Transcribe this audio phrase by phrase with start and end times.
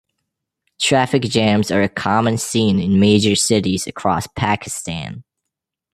[0.79, 5.23] Traffic jams are a common scene in major cities across Pakistan.